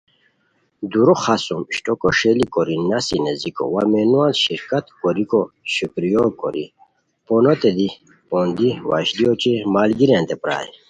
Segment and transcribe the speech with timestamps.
[0.91, 5.41] دُورو خاڅوم اشٹوکو ݰئیلی کوری نسی نیزیکو وا مینووان شرکت کوریکو
[5.73, 6.65] شکریو کوری
[7.25, 7.87] پونوتے دی
[8.29, 10.69] پوندی وشلیو اوچے ملگیریانتے پرائے